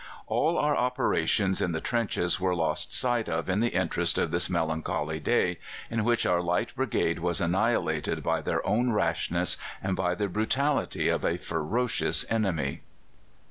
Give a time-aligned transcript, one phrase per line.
[0.25, 4.49] All our operations in the trenches were lost sight of in the interest of this
[4.49, 5.59] melancholy day,
[5.91, 11.07] in which our Light Brigade was annihilated by their own rashness and by the brutality
[11.07, 12.81] of a ferocious enemy.